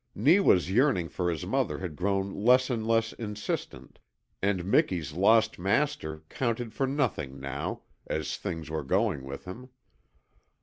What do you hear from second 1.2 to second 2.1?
his mother had